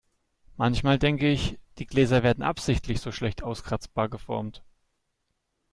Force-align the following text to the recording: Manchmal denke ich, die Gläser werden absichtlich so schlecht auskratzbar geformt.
Manchmal 0.57 0.97
denke 0.97 1.29
ich, 1.29 1.59
die 1.77 1.85
Gläser 1.85 2.23
werden 2.23 2.43
absichtlich 2.43 3.01
so 3.01 3.11
schlecht 3.11 3.43
auskratzbar 3.43 4.09
geformt. 4.09 4.63